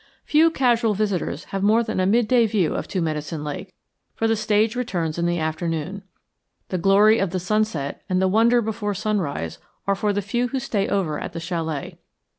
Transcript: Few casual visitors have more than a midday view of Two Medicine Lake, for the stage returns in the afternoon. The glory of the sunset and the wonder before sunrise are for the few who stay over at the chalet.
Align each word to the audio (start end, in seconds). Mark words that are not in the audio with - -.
Few 0.25 0.49
casual 0.49 0.95
visitors 0.95 1.43
have 1.43 1.61
more 1.61 1.83
than 1.83 1.99
a 1.99 2.07
midday 2.07 2.47
view 2.47 2.73
of 2.73 2.87
Two 2.87 3.03
Medicine 3.03 3.43
Lake, 3.43 3.71
for 4.15 4.27
the 4.27 4.35
stage 4.35 4.75
returns 4.75 5.19
in 5.19 5.27
the 5.27 5.37
afternoon. 5.37 6.01
The 6.69 6.79
glory 6.79 7.19
of 7.19 7.29
the 7.29 7.39
sunset 7.39 8.01
and 8.09 8.19
the 8.19 8.27
wonder 8.27 8.63
before 8.63 8.95
sunrise 8.95 9.59
are 9.85 9.93
for 9.93 10.11
the 10.11 10.23
few 10.23 10.47
who 10.47 10.59
stay 10.59 10.89
over 10.89 11.19
at 11.19 11.33
the 11.33 11.39
chalet. 11.39 11.99